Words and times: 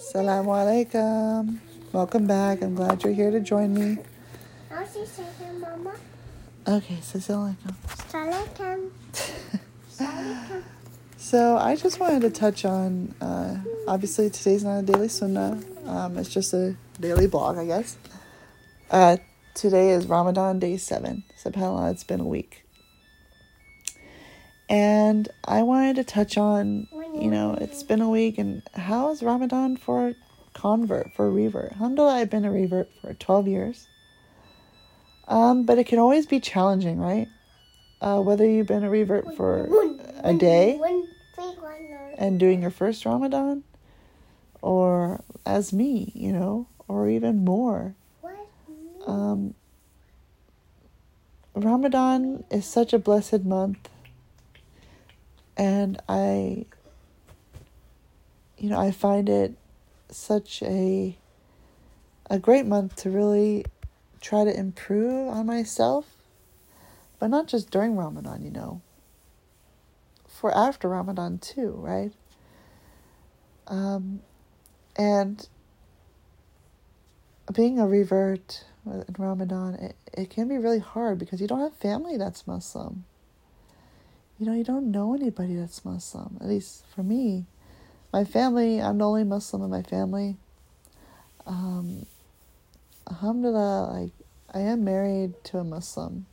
Assalamu 0.00 0.48
alaikum. 0.56 1.58
Welcome 1.92 2.26
back. 2.26 2.62
I'm 2.62 2.74
glad 2.74 3.04
you're 3.04 3.12
here 3.12 3.30
to 3.30 3.38
join 3.38 3.74
me. 3.74 3.98
I'll 4.72 4.86
say 4.86 5.04
Mama. 5.60 5.92
Okay, 6.66 6.98
so 7.02 7.18
alaikum. 7.18 8.90
So 11.18 11.58
I 11.58 11.76
just 11.76 12.00
wanted 12.00 12.22
to 12.22 12.30
touch 12.30 12.64
on. 12.64 13.14
Uh, 13.20 13.58
obviously, 13.86 14.30
today's 14.30 14.64
not 14.64 14.78
a 14.78 14.82
daily 14.82 15.08
sunnah. 15.08 15.60
Um, 15.84 16.16
it's 16.16 16.30
just 16.30 16.54
a 16.54 16.74
daily 16.98 17.26
blog, 17.26 17.58
I 17.58 17.66
guess. 17.66 17.98
Uh, 18.90 19.18
today 19.54 19.90
is 19.90 20.06
Ramadan 20.06 20.58
day 20.58 20.78
seven. 20.78 21.24
Subhanallah, 21.44 21.92
it's 21.92 22.04
been 22.04 22.20
a 22.20 22.26
week. 22.26 22.64
And 24.70 25.28
I 25.44 25.62
wanted 25.62 25.96
to 25.96 26.04
touch 26.04 26.38
on, 26.38 26.88
you 27.14 27.30
know, 27.30 27.56
it's 27.60 27.82
been 27.82 28.00
a 28.00 28.08
week, 28.08 28.38
and 28.38 28.62
how 28.74 29.10
is 29.10 29.22
Ramadan 29.22 29.76
for 29.76 30.08
a 30.08 30.14
convert, 30.52 31.12
for 31.14 31.26
a 31.26 31.30
revert? 31.30 31.72
Alhamdulillah, 31.72 32.14
I've 32.14 32.30
been 32.30 32.44
a 32.44 32.50
revert 32.50 32.90
for 33.00 33.14
12 33.14 33.48
years. 33.48 33.86
Um, 35.28 35.64
but 35.64 35.78
it 35.78 35.86
can 35.86 35.98
always 35.98 36.26
be 36.26 36.40
challenging, 36.40 36.98
right? 36.98 37.28
Uh, 38.00 38.20
whether 38.20 38.44
you've 38.44 38.66
been 38.66 38.82
a 38.82 38.90
revert 38.90 39.36
for 39.36 39.68
a 40.24 40.34
day 40.34 40.80
and 42.18 42.40
doing 42.40 42.62
your 42.62 42.70
first 42.70 43.04
Ramadan, 43.04 43.62
or 44.62 45.22
as 45.46 45.72
me, 45.72 46.12
you 46.14 46.32
know, 46.32 46.66
or 46.88 47.08
even 47.08 47.44
more. 47.44 47.94
Um, 49.06 49.54
Ramadan 51.54 52.44
is 52.50 52.64
such 52.66 52.92
a 52.92 52.98
blessed 52.98 53.44
month, 53.44 53.88
and 55.56 56.00
I, 56.08 56.66
you 58.60 58.68
know, 58.68 58.78
I 58.78 58.90
find 58.90 59.28
it 59.28 59.54
such 60.10 60.62
a 60.62 61.16
a 62.28 62.38
great 62.38 62.66
month 62.66 62.94
to 62.96 63.10
really 63.10 63.64
try 64.20 64.44
to 64.44 64.56
improve 64.56 65.28
on 65.28 65.46
myself, 65.46 66.06
but 67.18 67.28
not 67.28 67.48
just 67.48 67.70
during 67.70 67.96
Ramadan, 67.96 68.42
you 68.44 68.50
know. 68.50 68.82
For 70.28 70.54
after 70.56 70.88
Ramadan 70.88 71.38
too, 71.38 71.70
right? 71.78 72.12
Um, 73.66 74.20
and 74.94 75.48
being 77.52 77.80
a 77.80 77.86
revert 77.86 78.64
in 78.84 79.14
Ramadan, 79.18 79.74
it, 79.74 79.96
it 80.12 80.30
can 80.30 80.48
be 80.48 80.58
really 80.58 80.78
hard 80.78 81.18
because 81.18 81.40
you 81.40 81.46
don't 81.46 81.60
have 81.60 81.74
family 81.74 82.16
that's 82.16 82.46
Muslim. 82.46 83.04
You 84.38 84.46
know, 84.46 84.54
you 84.54 84.64
don't 84.64 84.90
know 84.90 85.14
anybody 85.14 85.56
that's 85.56 85.84
Muslim. 85.84 86.36
At 86.40 86.48
least 86.48 86.84
for 86.94 87.02
me, 87.02 87.46
my 88.12 88.24
family, 88.24 88.80
I'm 88.80 88.98
the 88.98 89.06
only 89.06 89.24
Muslim 89.24 89.62
in 89.62 89.70
my 89.70 89.82
family. 89.82 90.36
Um, 91.46 92.06
alhamdulillah, 93.08 93.92
like, 93.92 94.12
I 94.52 94.60
am 94.60 94.84
married 94.84 95.42
to 95.44 95.58
a 95.58 95.64
Muslim, 95.64 96.26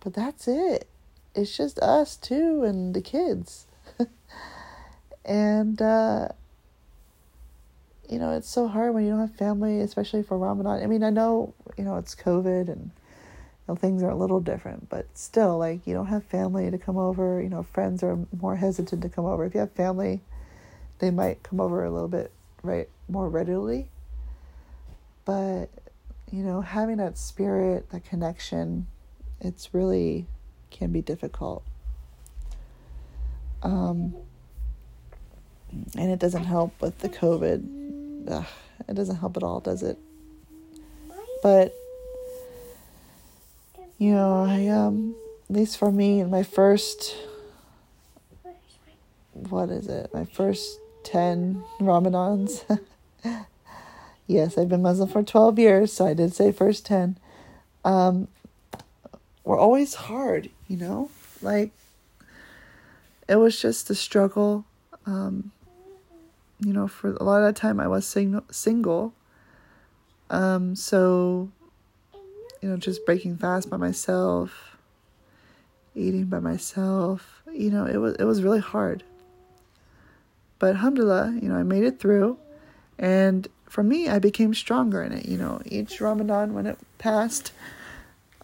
but 0.00 0.14
that's 0.14 0.46
it. 0.46 0.88
It's 1.34 1.56
just 1.56 1.78
us 1.78 2.16
two 2.16 2.62
and 2.64 2.94
the 2.94 3.00
kids. 3.00 3.66
and, 5.24 5.80
uh, 5.80 6.28
you 8.08 8.18
know, 8.18 8.36
it's 8.36 8.50
so 8.50 8.68
hard 8.68 8.92
when 8.92 9.04
you 9.04 9.10
don't 9.10 9.20
have 9.20 9.34
family, 9.34 9.80
especially 9.80 10.22
for 10.22 10.36
Ramadan. 10.36 10.82
I 10.82 10.86
mean, 10.86 11.02
I 11.02 11.10
know, 11.10 11.54
you 11.78 11.84
know, 11.84 11.96
it's 11.96 12.14
COVID 12.14 12.68
and 12.68 12.90
you 13.62 13.68
know, 13.68 13.74
things 13.76 14.02
are 14.02 14.10
a 14.10 14.16
little 14.16 14.40
different, 14.40 14.90
but 14.90 15.06
still, 15.14 15.56
like, 15.56 15.86
you 15.86 15.94
don't 15.94 16.06
have 16.06 16.24
family 16.24 16.70
to 16.70 16.76
come 16.76 16.98
over. 16.98 17.40
You 17.40 17.48
know, 17.48 17.62
friends 17.62 18.02
are 18.02 18.18
more 18.38 18.56
hesitant 18.56 19.02
to 19.02 19.08
come 19.08 19.24
over. 19.24 19.46
If 19.46 19.54
you 19.54 19.60
have 19.60 19.70
family, 19.72 20.20
they 20.98 21.10
might 21.10 21.42
come 21.42 21.60
over 21.60 21.84
a 21.84 21.90
little 21.90 22.08
bit, 22.08 22.32
right, 22.62 22.88
more 23.08 23.28
readily. 23.28 23.88
But, 25.24 25.66
you 26.30 26.42
know, 26.42 26.60
having 26.60 26.96
that 26.98 27.18
spirit, 27.18 27.90
that 27.90 28.04
connection, 28.04 28.86
it's 29.40 29.72
really 29.72 30.26
can 30.70 30.92
be 30.92 31.02
difficult. 31.02 31.64
Um, 33.62 34.14
and 35.96 36.10
it 36.10 36.18
doesn't 36.18 36.44
help 36.44 36.80
with 36.80 36.98
the 36.98 37.08
COVID. 37.08 38.28
Ugh, 38.30 38.46
it 38.88 38.94
doesn't 38.94 39.16
help 39.16 39.36
at 39.36 39.42
all, 39.42 39.60
does 39.60 39.82
it? 39.82 39.98
But 41.42 41.74
you 43.98 44.12
know, 44.12 44.44
I 44.44 44.66
um, 44.66 45.14
at 45.48 45.54
least 45.54 45.78
for 45.78 45.92
me, 45.92 46.20
in 46.20 46.30
my 46.30 46.42
first, 46.42 47.14
what 49.32 49.70
is 49.70 49.86
it? 49.86 50.12
My 50.12 50.24
first 50.24 50.80
ten 51.04 51.64
Ramadans. 51.80 52.64
yes, 54.26 54.56
I've 54.56 54.68
been 54.68 54.82
Muslim 54.82 55.08
for 55.08 55.22
twelve 55.22 55.58
years, 55.58 55.92
so 55.92 56.06
I 56.06 56.14
did 56.14 56.34
say 56.34 56.52
first 56.52 56.86
ten. 56.86 57.18
Um, 57.84 58.28
were 59.44 59.58
always 59.58 59.94
hard, 59.94 60.50
you 60.68 60.76
know, 60.76 61.10
like 61.40 61.72
it 63.28 63.36
was 63.36 63.60
just 63.60 63.90
a 63.90 63.94
struggle. 63.94 64.64
Um, 65.06 65.50
you 66.60 66.72
know, 66.72 66.86
for 66.86 67.10
a 67.14 67.24
lot 67.24 67.42
of 67.42 67.54
time 67.54 67.80
I 67.80 67.88
was 67.88 68.06
sing- 68.06 68.42
single. 68.50 69.14
Um, 70.30 70.76
so, 70.76 71.50
you 72.60 72.68
know, 72.68 72.76
just 72.76 73.04
breaking 73.04 73.36
fast 73.36 73.68
by 73.68 73.76
myself, 73.76 74.76
eating 75.94 76.26
by 76.26 76.38
myself, 76.38 77.42
you 77.52 77.70
know, 77.70 77.84
it 77.84 77.96
was 77.96 78.14
it 78.16 78.24
was 78.24 78.42
really 78.42 78.60
hard. 78.60 79.02
But 80.62 80.76
alhamdulillah, 80.76 81.40
you 81.42 81.48
know, 81.48 81.56
I 81.56 81.64
made 81.64 81.82
it 81.82 81.98
through 81.98 82.38
and 82.96 83.48
for 83.68 83.82
me 83.82 84.08
I 84.08 84.20
became 84.20 84.54
stronger 84.54 85.02
in 85.02 85.10
it, 85.10 85.26
you 85.26 85.36
know. 85.36 85.60
Each 85.66 86.00
Ramadan 86.00 86.54
when 86.54 86.66
it 86.66 86.78
passed, 86.98 87.50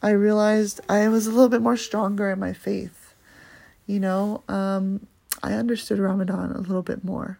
I 0.02 0.10
realized 0.10 0.80
I 0.88 1.06
was 1.06 1.28
a 1.28 1.30
little 1.30 1.48
bit 1.48 1.62
more 1.62 1.76
stronger 1.76 2.28
in 2.28 2.40
my 2.40 2.52
faith. 2.52 3.14
You 3.86 4.00
know, 4.00 4.42
um, 4.48 5.06
I 5.44 5.52
understood 5.52 6.00
Ramadan 6.00 6.50
a 6.50 6.58
little 6.58 6.82
bit 6.82 7.04
more. 7.04 7.38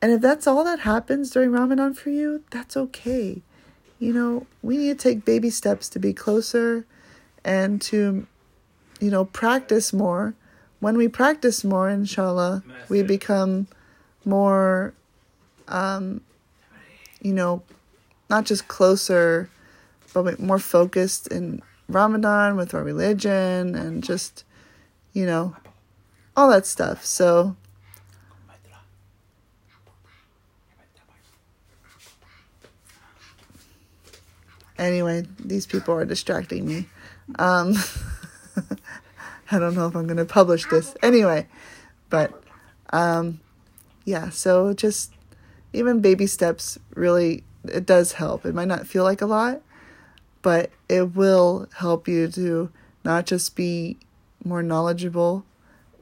And 0.00 0.12
if 0.12 0.20
that's 0.20 0.46
all 0.46 0.62
that 0.62 0.78
happens 0.78 1.30
during 1.30 1.50
Ramadan 1.50 1.94
for 1.94 2.10
you, 2.10 2.44
that's 2.52 2.76
okay. 2.76 3.42
You 3.98 4.12
know, 4.12 4.46
we 4.62 4.76
need 4.76 4.96
to 4.96 5.02
take 5.02 5.24
baby 5.24 5.50
steps 5.50 5.88
to 5.88 5.98
be 5.98 6.12
closer 6.12 6.86
and 7.44 7.82
to, 7.82 8.24
you 9.00 9.10
know, 9.10 9.24
practice 9.24 9.92
more. 9.92 10.36
When 10.80 10.96
we 10.96 11.08
practice 11.08 11.64
more, 11.64 11.88
inshallah, 11.88 12.62
we 12.88 13.02
become 13.02 13.66
more, 14.24 14.92
um, 15.68 16.20
you 17.20 17.32
know, 17.32 17.62
not 18.28 18.44
just 18.44 18.68
closer, 18.68 19.48
but 20.12 20.38
more 20.38 20.58
focused 20.58 21.28
in 21.28 21.62
Ramadan 21.88 22.56
with 22.56 22.74
our 22.74 22.82
religion 22.82 23.74
and 23.74 24.02
just, 24.02 24.44
you 25.12 25.24
know, 25.24 25.56
all 26.36 26.50
that 26.50 26.66
stuff. 26.66 27.04
So, 27.04 27.56
anyway, 34.78 35.24
these 35.38 35.66
people 35.66 35.94
are 35.94 36.04
distracting 36.04 36.66
me. 36.66 36.86
Um, 37.38 37.74
I 39.56 39.58
don't 39.58 39.74
know 39.74 39.86
if 39.86 39.96
I'm 39.96 40.06
going 40.06 40.18
to 40.18 40.26
publish 40.26 40.66
this 40.66 40.94
anyway, 41.02 41.46
but 42.10 42.42
um, 42.90 43.40
yeah, 44.04 44.28
so 44.28 44.74
just 44.74 45.14
even 45.72 46.00
baby 46.00 46.26
steps 46.26 46.78
really 46.94 47.42
it 47.64 47.86
does 47.86 48.12
help. 48.12 48.44
It 48.44 48.54
might 48.54 48.68
not 48.68 48.86
feel 48.86 49.02
like 49.02 49.22
a 49.22 49.26
lot, 49.26 49.62
but 50.42 50.70
it 50.90 51.14
will 51.16 51.68
help 51.76 52.06
you 52.06 52.28
to 52.28 52.70
not 53.02 53.24
just 53.24 53.56
be 53.56 53.98
more 54.44 54.62
knowledgeable, 54.62 55.46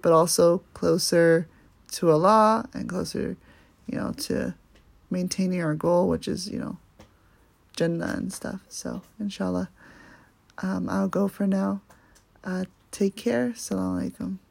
but 0.02 0.12
also 0.12 0.62
closer 0.74 1.46
to 1.92 2.10
Allah 2.10 2.68
and 2.74 2.88
closer, 2.88 3.36
you 3.86 3.96
know, 3.96 4.12
to 4.18 4.54
maintaining 5.10 5.62
our 5.62 5.74
goal, 5.74 6.08
which 6.08 6.26
is, 6.26 6.48
you 6.48 6.58
know, 6.58 6.76
Jannah 7.76 8.14
and 8.16 8.32
stuff. 8.32 8.62
So, 8.68 9.02
inshallah, 9.20 9.70
um, 10.58 10.88
I'll 10.88 11.08
go 11.08 11.28
for 11.28 11.46
now. 11.46 11.82
Uh, 12.42 12.64
take 12.94 13.16
care. 13.16 13.50
Assalamu 13.50 13.98
alaikum. 13.98 14.43